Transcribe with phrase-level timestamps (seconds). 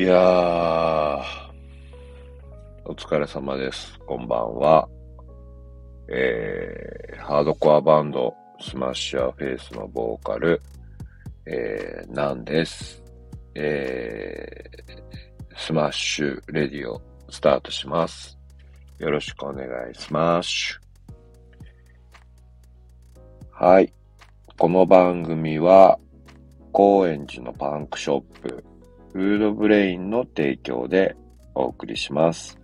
[0.00, 1.22] いやー、
[2.86, 3.98] お疲れ様です。
[4.06, 4.88] こんばんは。
[6.08, 10.62] えー、ハードコアバンド、 SMASH YOUR FACE のボーカル、
[11.44, 13.04] えー、なんです。
[13.54, 18.38] えー、 SMASH RADIO、スタートします。
[19.00, 20.80] よろしくお願いします。
[23.52, 23.92] はい。
[24.56, 25.98] この番組は、
[26.72, 28.64] 高円寺のパンクショップ、
[29.12, 31.16] フードブレインの提供で
[31.56, 32.56] お送りします。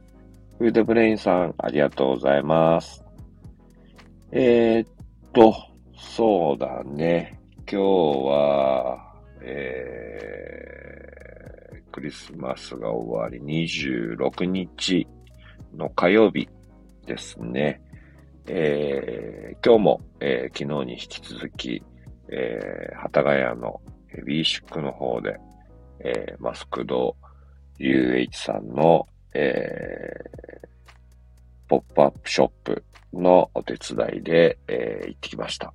[0.58, 3.04] フードブレインさん、ありがとうございます。
[4.30, 4.88] えー、っ
[5.32, 5.52] と、
[5.98, 7.40] そうだね。
[7.68, 7.82] 今日
[8.28, 15.04] は、えー、クリスマスが終わり26日
[15.74, 16.48] の火曜日
[17.06, 17.82] ですね。
[18.46, 21.82] えー、今日も、えー昨日に引き続き、
[22.28, 25.40] えー、幡ヶ谷のヘビーシックの方で、
[26.06, 27.16] えーマスクド
[27.80, 30.66] UH さんの、えー
[31.68, 35.74] ポップアップショップのお手伝いで、えー行ってきました。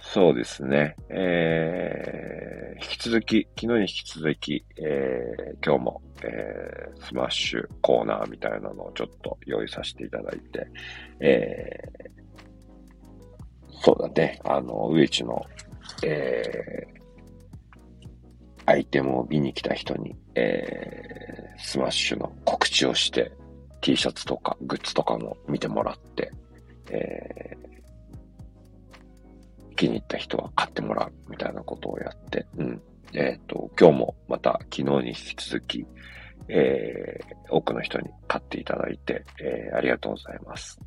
[0.00, 0.94] そうですね。
[1.08, 10.66] えー引き続き、昨日に引き続き、えー今日も、えースマッシュコーナーみたいなのをちょっと用意させていただいて、
[11.18, 12.14] えー
[13.82, 15.44] そうだね、あの、植地の、
[16.04, 17.03] えー
[18.66, 23.32] アイテムを見に来た人に、えースマッシュの告知をして、
[23.80, 26.32] T シャツとかグッズとかも見てもらって、
[26.90, 27.64] えー
[29.76, 32.80] 気に入った人は買ってもらうみたいなことをやって、うん。
[33.12, 35.86] えっ、と、今日もまた昨日に引き続き、
[36.48, 40.78] えー多くの人に買っていただいて、えーありがとうございます。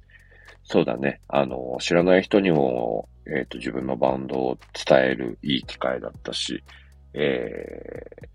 [0.64, 1.22] そうだね。
[1.28, 6.64] あの、知らない人にも、えっ、と、自分のバンドを伝えるいい機会だったし、
[7.18, 8.28] えー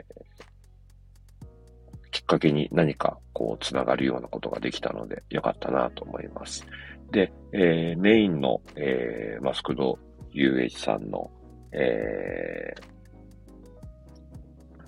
[2.10, 6.66] きっかけに何かこう、つながるようなことができたので、よかったなと思います。
[7.10, 9.98] で、えーメインの、えーマスクド
[10.34, 11.30] UH さんの、
[11.72, 12.92] えー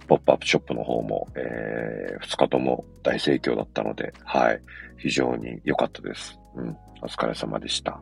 [0.07, 4.61] ポップアップショップの方も、え2日とも大盛況だったので、はい。
[4.99, 6.39] 非常に良かったです。
[6.57, 6.77] うん。
[7.03, 7.99] お疲れ様でした。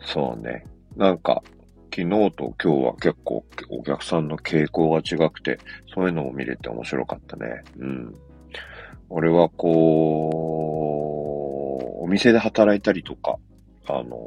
[0.00, 0.64] そうね。
[0.96, 1.40] なんか、
[1.96, 5.60] 昨日と今日は結構お客さんの傾向が違くて、
[5.94, 7.62] そういうのも見れて面白かったね。
[7.78, 8.12] うん。
[9.10, 9.68] 俺はこ
[12.00, 13.36] う、お店で働いたりとか、
[13.86, 14.18] あの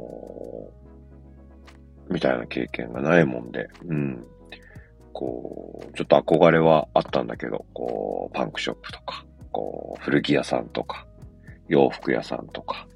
[2.08, 4.24] みたいな経験がないもんで、うん。
[5.12, 11.06] こう、ちょっと憧れはあったんだけど、こう、パンクショップとか、こう、古着屋さんとか、
[11.68, 12.88] 洋服屋さんとか、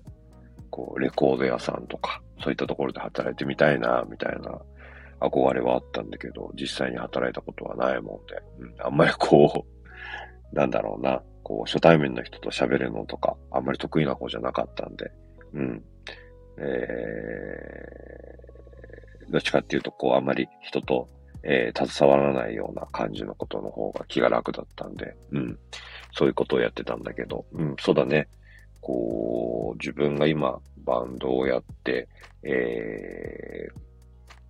[0.71, 4.61] こう、レコード屋さんとか、そういったところで働いてみたいな、みたいな
[5.21, 9.69] 憧れはあったんだけど、実際に働いたことはないもんで、うん、あんまりこう、
[10.55, 15.11] なんだろうな、こう、初対面の人と喋るのとか、あんまり得意な方じゃなかったんで、
[15.55, 15.85] うん。
[16.59, 21.09] えー、どっちかっていうと、こう、あんまり人と、
[21.45, 25.59] えー携わらないような感じのことの方が気が楽だったんで、うん。
[26.13, 28.29] そういうことをやってたんだけど、うん、そうだね。
[28.83, 32.09] こう、自分が今、バンドをやって、
[32.43, 33.69] え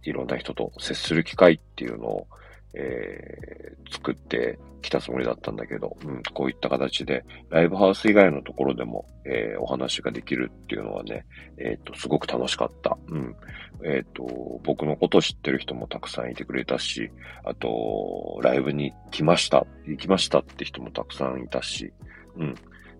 [0.05, 2.27] ー、いろんな人と接する機会っていうのを、
[2.75, 11.25] えー、作ってきたつもりだったんだけど、うん、こういった形で、ライブハウス以外のところでも、えーお話ができるっていうのはね、
[11.57, 12.99] えっ、と、すごく楽しかった。
[13.09, 13.37] うん。
[13.85, 17.11] えっ、と、僕のこと知ってる人もたくさんいてくれたし、
[17.45, 21.93] あと、ライブに来ました、行きましたって人もたくさんいたし、
[22.37, 22.55] うん。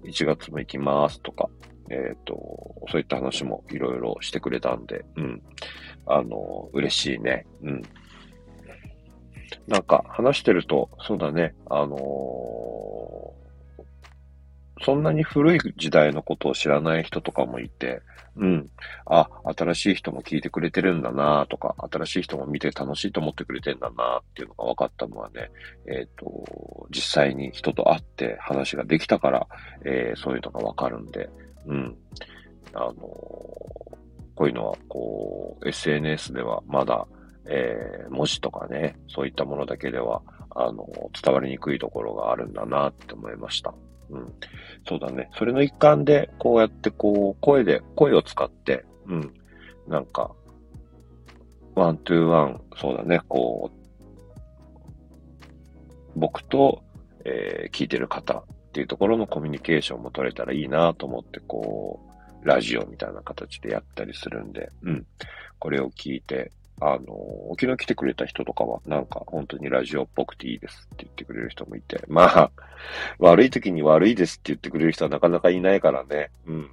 [0.05, 1.49] 1月も行きますとか、
[1.91, 2.35] えっ、と、
[2.91, 5.43] そういった話もいろいろしてくれたんで、うん。
[6.07, 7.47] あの、嬉しいね。
[7.63, 7.83] うん。
[9.69, 13.42] なんか話してると、そうだね、あのー
[14.81, 18.03] そんなに古い時代のことを知らない人とかもいて、
[18.37, 18.71] うん。
[19.05, 25.51] あ、新しい人も聞いてくれてるんだなとか、新しい人も見て楽しいと思ってくれてんだなっていうのが分かったのはね、
[25.87, 29.47] えっ、と、実際に人と会って話ができたから、
[29.85, 31.29] えーそういうのが分かるんで、
[31.67, 31.97] うん。
[32.73, 32.97] あのー
[34.35, 37.07] こういうのは、こう、SNS ではまだ、
[37.47, 40.23] えー文字とかね、そういったものだけでは、
[40.55, 40.87] あの、
[41.23, 43.75] 伝わりにくいところがあるんだなって思いました。
[44.13, 44.33] うん。
[44.87, 45.31] そうだね。
[45.37, 49.35] それの一環で、こうやってこう、声で、声を使って、うん。
[49.89, 50.31] なんか、
[51.75, 53.83] ワントゥーワン、そうだね、こう、
[56.15, 56.83] 僕と、
[57.25, 62.01] えー聞いてる方っていうところのコミュニケーションも取れたらいいなと思って、こ
[62.43, 65.07] う、ラジオみたいな形でやったりするんで、うん。
[65.59, 72.51] これを聞いて、あの、昨日来てくれた人とかは、なんか本当にラジオっぽくていいですって言ってくれる人もいて、まあ、
[73.19, 76.31] 悪い時に悪いですって言ってくれる人はなかなかいないからね。
[76.47, 76.71] うん。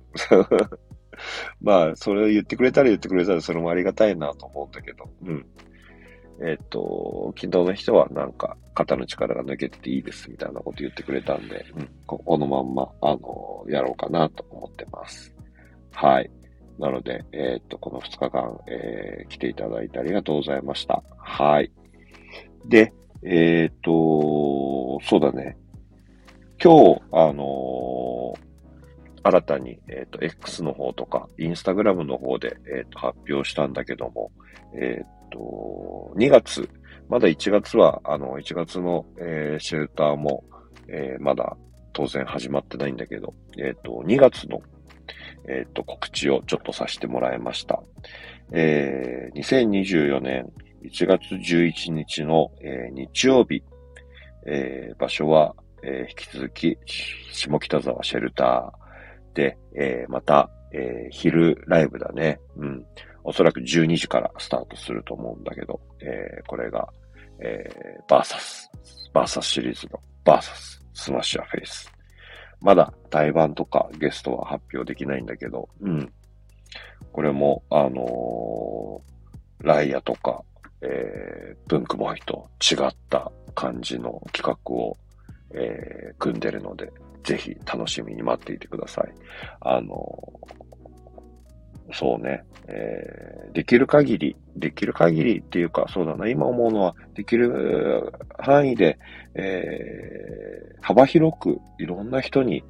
[1.62, 5.46] まあ、それを言ってくれたら言ってくれたらそれもありがたいなと思うんだけど、うん。
[6.42, 15.36] えっ、と、昨日の人はなんか肩の力が抜けてていいですみたいなこと言ってくれたんで、うん、ここのまんま、あの、やろうかなと思ってます。
[15.92, 16.32] はい。
[16.80, 21.04] なので、えっ、と、この2日間、えー、来ていただいてありがとうございました。
[21.18, 21.72] はい。
[22.66, 22.94] で、
[23.24, 25.58] えっ、と、そうだね。
[26.62, 28.50] 今日、あのー
[29.22, 34.32] 新たに、えっ、と、X の方とか、インスタグラムの方で、えっ、と、発表したんだけども、
[34.74, 36.70] えっ、と、2月、
[37.10, 40.44] まだ1月は、あの、1月の、えシェルターも、
[40.88, 41.58] えまだ
[41.94, 44.62] 当然始まってないんだけど、えっ、と、2月の、
[45.48, 47.82] えっ、と、告知をちょっとさせてもらいました。
[48.52, 50.52] えー2024年
[50.84, 53.64] 1月11日の、え日曜日、
[54.46, 56.78] え場所は、え引き続き、
[57.32, 58.80] 下北沢シェルター、
[59.34, 62.40] で、えー、また、えー、昼ライブだね。
[62.58, 62.86] うん。
[63.24, 66.88] おそらく12時からスタートすると思うんだけど、えー、これが、
[67.42, 68.70] えー、バーサス、
[69.14, 71.92] バーサスシリーズのバーサス、 SMASH YOUR FACE。
[72.62, 76.12] まだ対バンとかゲストは発表できないんだけど、うん。
[77.12, 80.44] これも、あのー、ライアとか、
[80.82, 84.98] えー、ブンクモイと違った感じの企画を、
[85.52, 86.92] えー、組んでるので、
[87.24, 89.14] ぜひ楽しみに待っていてください。
[89.62, 90.40] あの、
[91.94, 99.00] そうね、えー、できる限り、できる限りっていうか、そうだな、今思うのは、できる範囲で、
[99.36, 102.64] えー、幅広くいろんな人に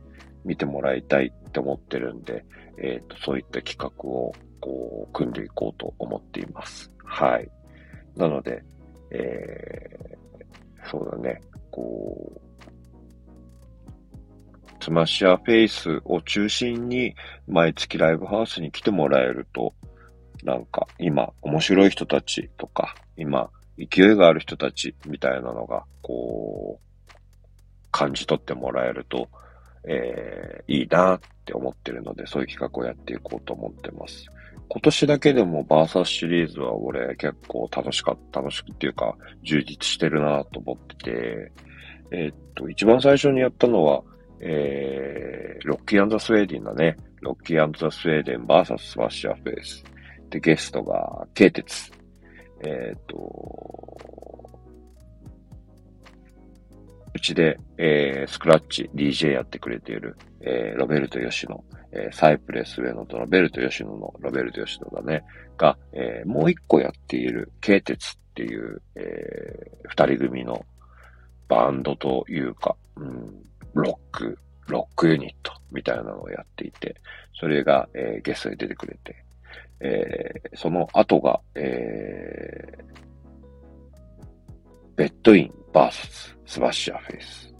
[0.45, 2.45] 見てもらいたいって思ってるんで、
[2.77, 6.92] えっ、ー、と、そういった企画を、こう、組んでいこうと思っています。
[7.04, 7.50] はい。
[8.16, 8.63] なので、
[9.12, 12.49] えー、そうだね、こう、
[14.81, 17.16] SMASH YOUR FACE を中心に
[17.48, 19.74] 毎月ライブハウスに来てもらえると、
[20.44, 27.14] なんか今面白い人たちとか、今勢いがある人たちみたいなのが、こう、
[27.92, 29.28] 感じ取ってもらえると、
[29.86, 34.26] えー、いいなって思ってるので、そういう企画をやっていこうと思ってます。
[34.68, 41.52] 今年だけでもバーサスシリーズは俺結構楽しかった、楽しくっていうか充実してるなと思ってて、
[42.12, 44.04] えー、っと、一番最初にやったのは、
[44.41, 46.97] えー、 ROCKY & THE SWEDEN だね。
[47.21, 49.83] ROCKY & THE SWEDEN VS SMASH YOUR FACE。
[50.30, 51.91] で、ゲストが、ケイテツ。
[52.62, 54.50] えっ、ー、と、
[57.13, 65.24] うちで、えー、スクラッチ、DJ やってくれている、えー、ロベルト・ヨシノ、えー、サイプレス上野とロベルト・ヨシノのロベルト・ヨシノだね、
[65.57, 70.65] が、えー、もう一個やっている、ケイテツっていう、えー、二人組の
[71.47, 73.33] バンドというか、うん、
[73.74, 74.38] ロック、
[74.68, 76.95] ロックユニットみたいなのをやっていて、
[77.39, 79.24] それが、えー、ゲストで出てくれて、
[79.80, 82.83] えー、その後が、えー、
[84.95, 87.54] ベッド・インバーサス SMASH YOUR FACE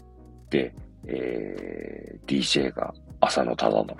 [0.50, 0.74] で、
[1.06, 3.96] えー、DJ が浅野忠信。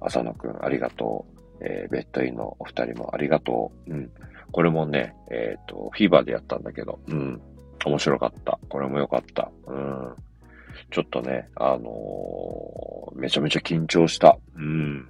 [0.00, 1.38] 浅野くんありがとう。
[1.60, 3.92] えー、ベッド・インのお二人もありがとう。
[3.92, 4.10] うん。
[4.52, 7.40] これもね、えっ、ー、と、 FEVER でやったんだけど、うん。
[7.84, 8.58] 面白かった。
[8.68, 9.50] これも良かった。
[9.66, 10.14] うん。
[10.90, 14.38] ちょっとね、あのー、めちゃめちゃ緊張した。
[14.56, 15.08] うん。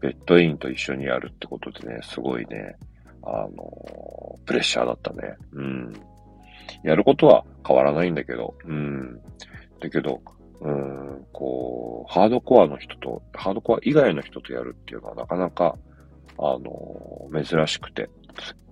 [0.00, 2.76] ベッドインと一緒にやるってことでね、すごいね、
[3.22, 5.36] あのー、プレッシャーだったね。
[5.52, 5.92] うん。
[6.82, 9.20] やることは変わらないんだけど、うん。
[9.80, 10.20] だけど、
[10.60, 15.76] うん、こう、ハードコアの人と、ハードコア以外の人とやるっていうのはなかなか、
[16.38, 18.08] あのー、珍しくて、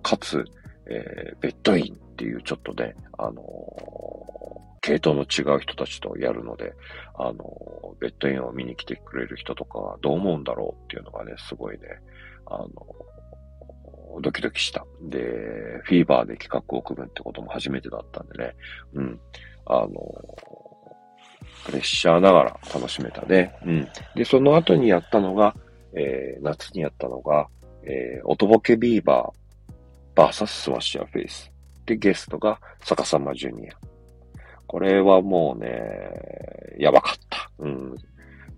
[0.01, 0.43] かつ、
[0.87, 3.41] えー、ベッドインっていうちょっとね、あの
[4.83, 6.73] 系統の違う人たちとやるので、
[7.17, 11.87] あの、ベッドインを見に来てくれる人とかはどう思うんだろうっていうのがね、すごいね、
[12.45, 12.69] あの、
[14.21, 14.85] ドキドキした。
[15.01, 15.19] で、
[15.83, 18.55] フィーバーで企画を組むってことも初めてだったんでね、
[18.93, 19.19] うん。
[19.65, 19.89] あの、
[21.65, 23.55] プレッシャーながら楽しめたね。
[23.65, 23.87] うん。
[24.15, 25.55] で、その後にやったのが、
[25.95, 27.47] えー、夏にやったのが、
[27.83, 29.73] えー、おとぼけビーバー、
[30.13, 31.49] バーサススワッシャーフェイス。
[31.85, 33.92] で、ゲストが逆さまジュニア。
[34.73, 35.69] これはもうね、
[36.79, 37.51] やばかった。
[37.59, 37.95] うん。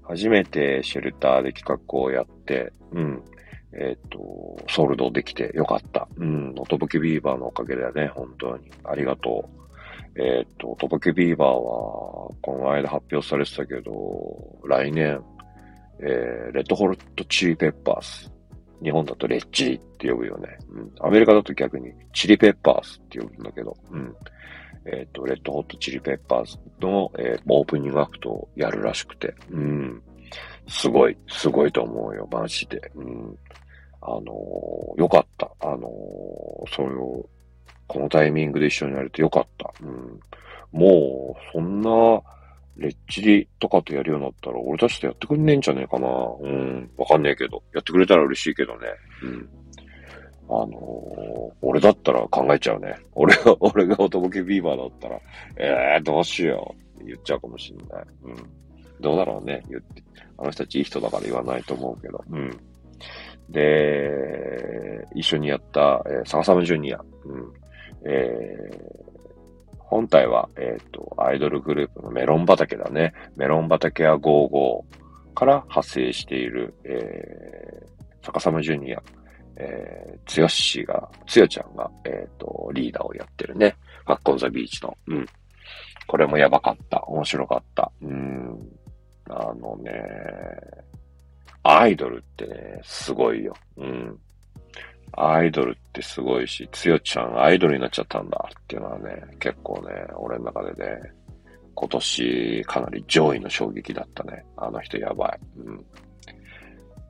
[0.01, 3.22] 初めて SHELTER で企画をやって、うん。
[3.74, 6.07] えっ、ー、と、ソールドできてよかった。
[6.15, 6.55] うん。
[6.57, 8.72] おとぼけビーバーのおかげだよね、本当に。
[8.86, 9.50] ありがと
[10.15, 10.22] う。
[10.22, 13.91] えっ、ー、と、おとぼけビーバーは、この間発表されてたけど、
[14.63, 15.22] 来年、
[16.00, 18.32] えー、 Red Hot Chili Peppers
[18.84, 20.58] 日本だとレッチリって呼ぶよね。
[20.72, 20.91] うん。
[21.00, 24.15] アメリカだと逆に Chili Peppers って呼ぶんだけど、うん。
[24.86, 30.01] えっ、ー、と、 Red Hot Chili Peppers の、えー、オープニングアクトをやるらしくて、うん。
[30.67, 32.91] すごい、すごいと思うよ、マジで。
[32.96, 33.38] うん。
[34.01, 35.51] あのー、よかった。
[35.60, 37.27] あのー、それを、
[37.88, 39.74] このタイミングで一緒にやれてよかった。
[39.82, 40.20] うん。
[40.72, 41.89] もう、そんな、
[42.77, 46.08] レッチリとかとやるようになったら、俺たちとやってくんねえんじゃねえかな。
[46.41, 46.91] うん。
[46.98, 47.63] わかんねえけど。
[47.74, 48.88] やってくれたら嬉しいけどね。
[49.24, 49.50] うん。
[50.48, 52.96] あのー、俺だったら考えちゃうね。
[53.15, 55.15] 俺が、俺が男気ビーバーだったら、
[55.58, 57.88] ええー、どうしようって言っちゃうかもしんない。
[58.24, 58.36] うん。
[59.00, 59.63] どうだろうね。
[59.70, 60.03] 言って。
[60.38, 62.24] あの人たちいい人だから言わないと思うけど。
[62.29, 62.51] うん。
[63.50, 67.00] で、一緒にやった、えー、サガサムジュニア。
[67.25, 67.53] うん。
[68.05, 69.14] えー、
[69.88, 73.13] 本体は、えっ、ー、と、アイドルグループのメロン畑だね。
[73.36, 74.84] メロン畑は55
[75.36, 79.04] から派生している、えー、坂様ジュニア、
[79.58, 83.75] えー、つよしが、つよちゃんが、えっ、ー、と、リーダーをやってるね。
[84.06, 84.98] ファッコンザビーチの。
[85.08, 85.25] うん。
[86.08, 87.04] これもやばかった。
[87.04, 87.92] 面白かった。
[88.01, 88.58] うん。
[89.30, 89.92] あのね、
[91.63, 93.56] アイドルってね、すごいよ。
[93.77, 94.20] うん。
[95.13, 101.00] アイドルっってすごいし、つよちゃんアイドルになっちゃったんだっていうのはね、結構ね、俺の中でね、
[101.74, 104.46] 今年かなり上位の衝撃だったね。
[104.58, 105.40] あの人やばい。
[105.60, 105.86] うん。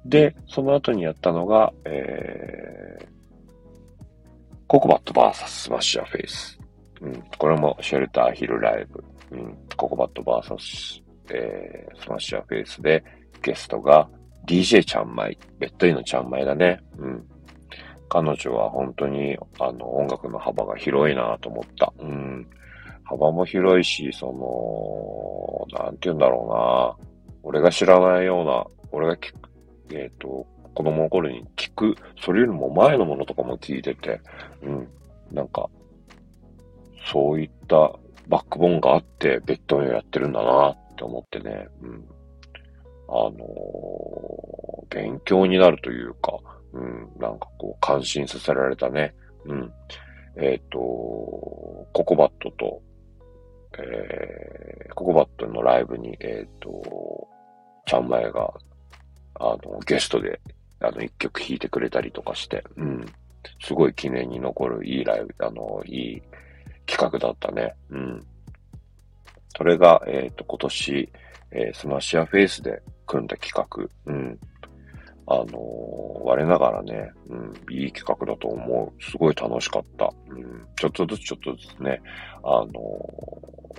[0.05, 3.05] で、その後にやったのが、えー、
[4.67, 6.59] COCOBAT VS SMASH YOUR FACE。
[7.01, 7.23] うん。
[7.37, 9.03] これも SHELTER 昼ライブ。
[9.31, 9.57] うん。
[9.75, 11.01] ココバット VS、
[11.33, 13.03] えー、スマッシャーフェイスで、
[13.41, 14.07] ゲストが
[14.47, 15.37] DJ ちゃんまい。
[15.59, 16.79] ベッド・インのちゃんまいだね。
[16.97, 17.27] うん。
[18.09, 21.93] 彼女は本当に、あの、音楽の幅が広いなと思った。
[21.99, 22.47] うん。
[23.03, 27.09] 幅も広いし、その、なんて言うんだろうな。
[27.43, 29.49] 俺が知らないような、俺が聞く、
[29.91, 34.19] えっ、ー、と、子供の頃に聞く、それよりも前のものとかも聞いてて、
[34.61, 34.87] うん。
[35.31, 35.69] なんか、
[37.11, 37.91] そういった
[38.27, 42.05] バックボーンがあって、ベッドをやってるんだなって思ってね、うん。
[43.07, 46.39] あのー、勉強になるというか、
[46.75, 49.15] うん、なんかこう、感心させられたね。
[49.45, 49.73] うん。
[50.35, 52.81] えっ、ー、と、 COCOBATと、
[53.79, 57.27] えー、 COCOBATのライブに、えっ、ー、と、
[57.85, 58.53] ちゃんまえが、
[59.35, 60.39] あの、ゲストで、
[60.81, 63.05] あの、一曲弾いてくれたりとかして、うん。
[63.61, 66.21] すごい記念に残るいいライブ、あの、いい
[66.85, 67.73] 企画だったね。
[67.89, 68.25] うん。
[69.55, 71.09] それが、えっ、ー、と、今年、
[71.51, 74.11] えー、スマッシャーフェイスで組んだ企画。
[74.11, 74.37] うん。
[75.27, 75.47] あのー、
[76.23, 79.03] 我ながらね、うん、いい企画だと思う。
[79.03, 80.11] すごい楽しかった。
[80.29, 82.01] うん、ちょっとずつちょっとずつね、
[82.43, 82.67] あの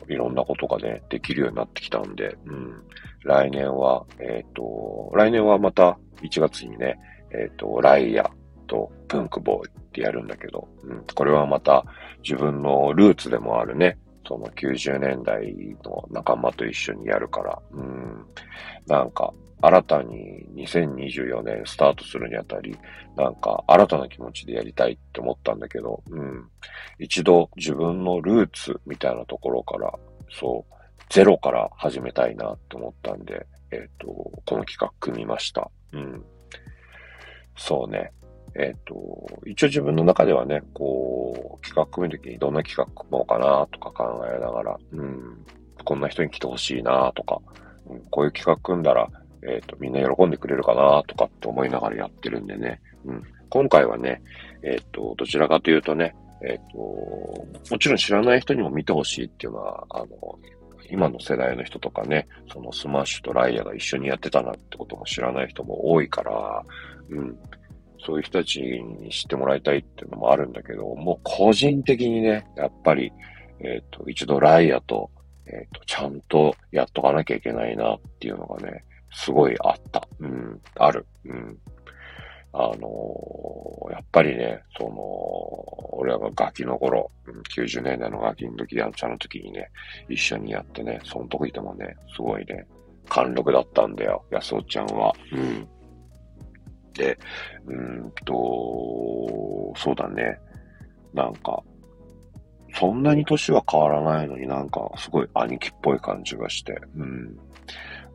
[0.07, 2.83] ー、いろんなことがね、できるようになってきたんで、うん、
[3.25, 6.99] 来年は、えっ、ー、と、来年はまた1月にね、
[7.31, 8.31] えっ、と、ライア
[8.67, 11.85] とプンクボーイってやるんだけど、うん、これはまた
[12.23, 18.27] 自分のルーツでもあるね、その90年代の仲間と一緒にやるから、うん、
[18.87, 19.33] なんか、
[19.63, 22.77] 新たに2024年スタートするにあたり、
[23.17, 26.49] なんか新たな気持ちでやりたいって思ったんだけど、うん。
[26.99, 29.93] 一度自分のルーツみたいなところから、
[30.31, 30.75] そう、
[31.09, 35.71] ゼロから始めたいなって思ったんで、えっ、ー、と、この企画組みました。
[35.93, 36.25] うん。
[37.57, 38.13] そうね。
[38.55, 45.47] えっ、ー、と、一応自分の中ではね、こう、企画組むときにどんな企画組もうかなとか考えながら、うん、
[45.85, 47.41] こんな人に来てほしいなとか、
[48.11, 49.09] こういう企画組んだら、
[49.47, 52.81] えっ、ー、と、みんな喜んでくれるかなとかって思いながらやってるんでね。
[53.05, 53.23] うん。
[53.49, 54.23] 今回はね、
[54.63, 60.07] えっ、ー、と、どちらかというとね、えっ、と、もちろん知らない人にも見てほしいっていうのは、あの、
[60.91, 66.65] 今の世代の人とかね、そのスマッシュとライアが一緒にやってたなってことも知らない人も多いから、
[67.11, 67.39] うん。
[68.05, 73.13] そういう人たちに知ってもらいたいっていうのもあるんだけど、もう個人的にね、やっぱり、
[73.61, 75.11] えっ、と、一度ライアと、
[75.47, 80.07] えっ、と、ちゃんとやっとかなきゃいけないなっていうのがね、すごいあった。
[80.21, 81.07] うん、ある。
[81.25, 81.59] うん。
[82.53, 87.11] あのー、やっぱりね、その、俺らがガキの頃、
[87.55, 89.71] 90年代のガキの時、やんちゃの時にね、
[90.09, 92.67] 一緒にやってね、その時でもね、すごいね、
[93.09, 95.13] 貫禄だったんだよ、安尾ちゃんは。
[95.33, 95.69] うん。
[96.95, 97.19] で、
[97.67, 98.35] うんと、
[99.77, 100.39] そうだね、
[101.13, 101.63] なんか、
[102.79, 107.37] そんなに年は変わらないのになんか、すごい兄貴っぽい感じがして、うん。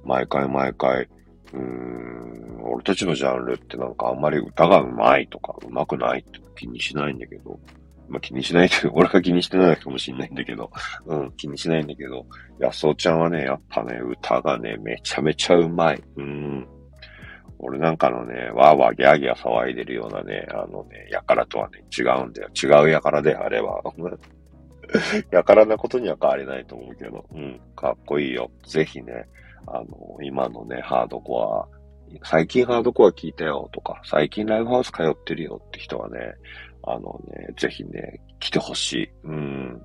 [0.05, 1.07] 毎回毎回、
[1.53, 7.59] うーん、俺たちのジャンルってなんかあんまり歌が上手いとか上手くないって気にしないんだけど、
[8.09, 10.69] まあ、気にしないけど、 俺が気にしてないかもしんないんだけど、
[11.05, 12.25] うん、気にしないんだけど、
[12.59, 16.03] 安尾ちゃんはね、やっぱね、歌がね、めちゃめちゃ上手い。
[16.17, 16.67] うん。
[17.63, 22.49] 俺なんかのね、わーわーギャーギャー騒いでるようなね、あのね、やからとはね、違うんだよ。
[22.61, 23.81] 違うやからであれば。
[25.31, 28.49] やからなことには変わりないと思うけど、うん、かっこいいよ。
[28.65, 29.25] ぜひね、
[29.67, 31.67] あの、今のね、ハードコア、
[32.23, 36.33] 最近ハードコア聞いたよとか、最近ライブハウス通ってるよって人はね、
[36.83, 39.11] あのね、ぜひね、来てほしい。
[39.23, 39.81] うん。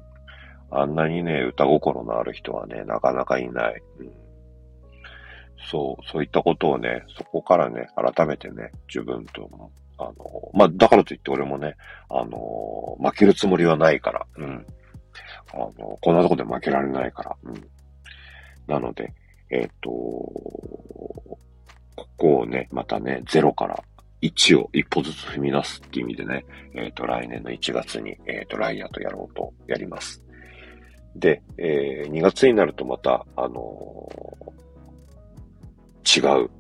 [0.71, 3.83] あんなにね、歌心のある人はね、なかなかいない。
[4.00, 4.11] うん、
[5.71, 10.14] そう、そういったことをね、そこからね、改めてね、自分と、あの、
[10.52, 11.76] まあ、だからといって俺もね、
[12.09, 14.66] あの、負けるつもりはないから、うん。
[15.52, 17.64] あの、こんなとこで負けられないから、うん。
[18.66, 19.12] なので、
[19.50, 21.38] えっ、ー、と、こ
[22.17, 23.83] こをね、またね、0から
[24.23, 30.23] 1を一歩ずつ踏み出すっていう意味でね、えっ、ー、と、来年の1月に、えっ、ー、と、ライアーとやろうとやります。
[31.15, 34.09] で、えー、2月になるとまた、あの、
[36.05, 36.50] 違う、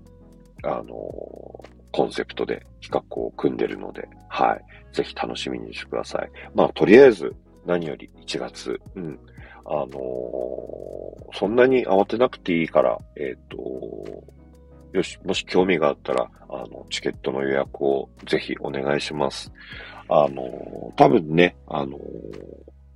[0.62, 4.94] あの、コンセプトで企画を組んでるので、はい。
[4.94, 6.30] ぜひ楽しみにしてください。
[6.54, 9.18] まあ、とりあえず、何より1月、うん。
[9.68, 13.56] あのー、そんなに慌てなくていいから、えっ、と、
[14.92, 19.52] よし、もし興味があったら、あの、チケットの予約をぜひお願いします。
[20.08, 21.98] あの、多分ね、あの、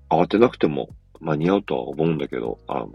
[0.09, 0.89] 慌てなくても
[1.21, 2.89] 間に合うとは思うんだけど、あの、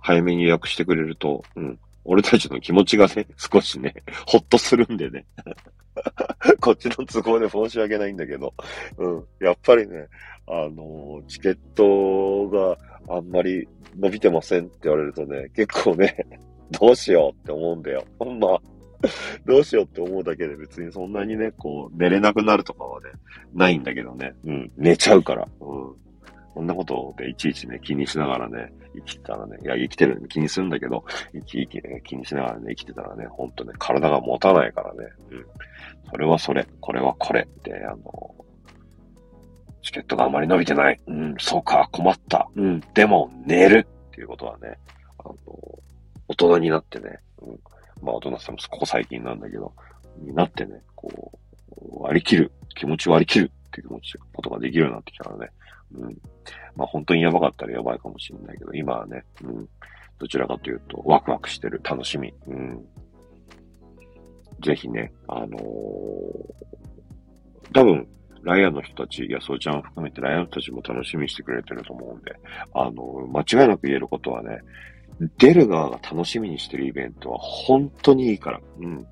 [0.00, 3.94] 早めに予約してくれると、うん、俺たちの気持ちがね、少しね、
[4.26, 5.26] ほっとするんでね。
[6.60, 8.54] こっちの都合で申し訳ないんだけど、
[8.98, 10.08] うん、やっぱりね、
[10.46, 12.78] あの、チケットが
[13.16, 16.26] あんまり伸びてませんって言われるとね、結構ね、
[16.70, 18.04] どうしようって思うんだよ。
[18.18, 18.60] ほんま。
[19.44, 23.10] どうしようって思うだけで別にそんなにね、こう、寝れなくなるとかはね、
[23.54, 24.32] ないんだけどね。
[24.44, 25.46] うん、寝ちゃうから。
[25.60, 25.94] うん。
[26.54, 35.46] こんなことでいちいちね、気にしながらね、生きたらね、いや、生きてるの気にするんだけど、生き生きね、気にしながらね、生きてたらね、ほんとね、体が持たないからね、うん。
[36.10, 38.34] それはそれ、これはこれって、あの、
[39.82, 41.00] チケットがあまり伸びてない。
[41.06, 42.48] うん、そうか、困った。
[42.56, 44.78] うん、でも、寝るっていうことはね、
[45.18, 45.36] あの、
[46.28, 47.60] 大人になってね、うん、
[48.02, 49.72] まあ大人さんもここ最近なんだけど、
[50.18, 51.32] になってね、こ
[51.70, 55.50] う、割り切る、気持ち割り切るっていう気持ち、ことができるようになってきたからね、
[55.94, 56.18] うん。
[56.74, 59.68] まあ本当にやばかったらやばいかもしれないけど、今はね、うん。
[60.18, 62.32] どちらかというと、ワクワクしてる、楽しみ。
[62.46, 62.84] うん。
[64.62, 65.60] ぜひね、あのー、
[67.74, 68.08] 多分、
[68.42, 72.34] ライアンの人たち、いや、そうちゃんを含めてライアンの人たちも楽しみにしてくれてると思うんで、
[72.72, 74.60] あのー、間違いなく言えることはね、
[75.38, 78.60] 出る側が楽しみにしてるイベントは本当にいいから。
[78.78, 79.06] うん。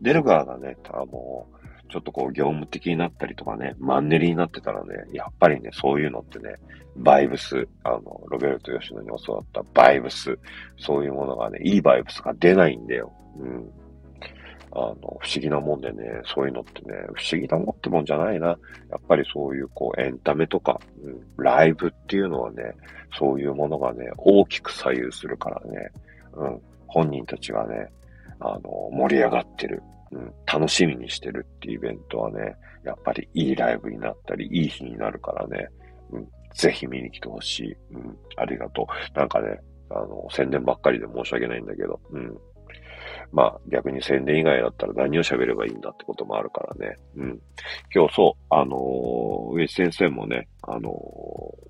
[0.00, 1.61] 出る側がね、あのー、
[1.92, 6.54] ちょっとこう業務的になったりとかね、マンネリになってたらね、やっぱりね、そういうのってね、
[6.96, 10.38] バイブス、あの、ロベルト吉野に教わったバイブス、
[10.78, 13.12] そういうものがね、いいバイブスが出ないんだよ。
[13.38, 13.70] うん。
[14.74, 18.48] あの、不思議なもんでね、そういうのってね、不思議なもんってもんじゃないな。
[18.48, 18.54] や
[18.96, 22.74] っぱりそういうこう、エンタメとか、うん、ライブっていうのはね、
[23.18, 25.90] そういうものがね、大きく左右するからね、
[26.32, 27.90] うん、本人たちがね、
[28.40, 29.82] あの、盛り上がってる。
[30.46, 35.68] 楽しみにしてるっていうイベントはね、やっぱりいいライブになったり、いい日になるからね、
[36.10, 37.76] うん、ぜひ見に来てほしい。
[37.92, 39.18] うん、ありがとう。
[39.18, 42.36] なんかね、あの、宣伝ばっかりで申し訳ないんだけど、うん。
[43.32, 46.96] まあ、逆に宣伝以外だったら何を喋ればいいんだってこともあるからね。
[47.16, 47.40] うん。
[47.94, 50.90] 今日そう、あのー、上地先生もね、あの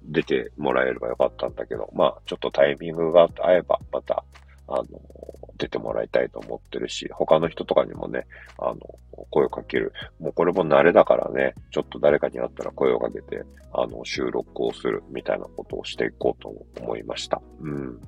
[0.08, 4.24] ー、出てもらえればよかったんだけど、まあ、ちょっとタイミングが合えば、また、
[4.66, 4.84] あの、
[5.58, 8.26] 出てもらいたいと思ってるし、他の人とかにもね、
[8.58, 8.76] あの、
[9.30, 9.92] 声をかける。
[10.20, 17.40] もうこれも慣れだからね、ちょっと誰かに会ったら声をかけて、あの、収録をするみたいなことをしていこうと思いました。
[17.60, 18.00] うん。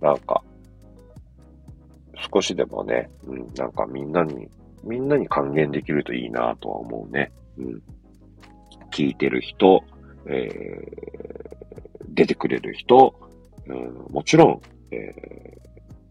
[0.00, 0.42] なんか、
[2.32, 4.48] 少しでもね、うん、なんかみんなに、
[4.82, 7.32] みんなに還元できるといいなとは思うね。
[7.58, 7.82] うん。
[8.92, 9.82] 聞いてる人、
[10.26, 13.14] えー、出てくれる人、
[13.66, 15.43] うん、もちろん、えー、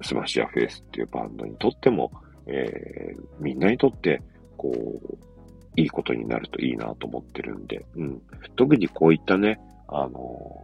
[0.04, 2.12] SMASH YOUR FACE っていうバンドにとっても、
[2.46, 4.22] えー、みんなにとって、
[4.58, 5.18] こう、
[5.76, 8.22] いいことになるといいなと思ってるんで、うん。
[8.56, 10.64] 特にこういったね、あの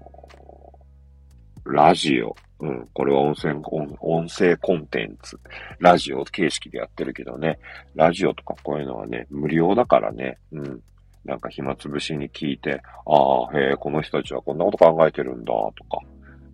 [1.65, 3.55] ー、ラジオ、うん、これは音声、
[4.01, 5.39] 音声コンテンツ、
[5.79, 7.59] ラジオ形式でやってるけどね、
[7.95, 10.81] ラジオとかこういうのはね、無料だからね、うん。
[11.25, 15.99] なんか暇つぶしに聞いて、ああ、へえ、この人たちはこんなこと考えてるんだ、とか、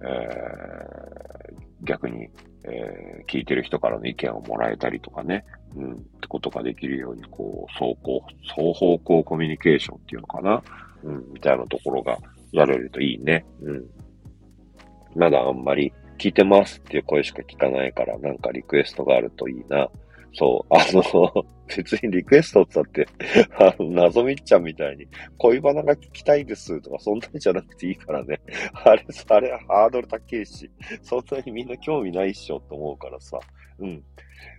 [0.04, 2.28] えー、逆に、
[2.68, 10.64] えー、聞いてる人からの意見をもらえたりとかね、うん、ってことができるように、こう、双方、双方向コミュニケーションっていうのかな、
[11.04, 12.18] うん、みたいなところが
[12.52, 13.46] やれるといいね。
[13.62, 13.86] うん。
[15.16, 19.90] まだあんまり聞いてますっていう声しか聞かないから、なんかリクエストがあるといいな。
[20.38, 21.46] そう、あの、
[21.76, 28.40] 別にリクエストって言ったって、 あの、謎みっちゃんみたいに、恋バナが聞きたいですとか、そんなにじゃなくていいからね。
[28.84, 30.70] あれ、あれ、ハードル高いし、
[31.02, 33.40] そんなにみんな興味ないっしょと思うからさ。
[33.80, 34.04] うん。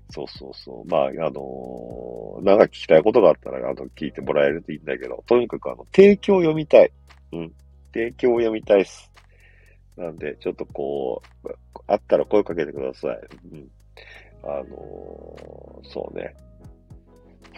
[0.09, 0.91] そうそうそう。
[0.91, 6.93] まあ、あのー、なんか聞きたいことがあったら、あの、聞いてもらえるといいんだけど、とにかくあの、提供を読みたい。
[7.33, 7.53] うん。
[7.93, 9.11] 提供を読みたいっす。
[9.97, 11.49] なんで、ちょっとこう、
[11.87, 13.21] あったら声かけてください。
[13.53, 13.69] うん。
[14.43, 16.35] あのー、そうね。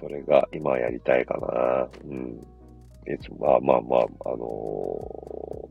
[0.00, 1.88] それが今やりたいかな。
[2.04, 2.46] うん。
[3.12, 5.68] いつも、まあまあまあ、あの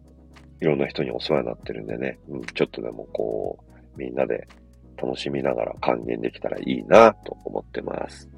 [0.60, 3.58] ー、いろんな人にお世話になってるんでね、うん、ちょっとでもこ
[3.96, 4.48] う、みんなで
[5.02, 8.30] 楽しみながら還元できたらいいなと思ってます。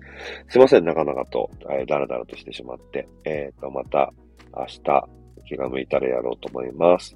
[0.49, 3.07] すいません、なかなかと、えー、だらだらとしてしまって。
[3.23, 4.11] えっ、ー、と、また
[4.55, 5.09] 明日
[5.45, 7.15] 気が向いたらやろうと思います。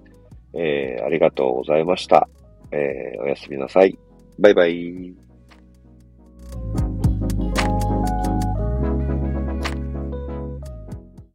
[0.54, 2.28] えー、ありがとうございました。
[2.72, 3.98] えー、おやすみなさい。
[4.40, 5.14] バイバイ。
[6.56, 6.83] Bye.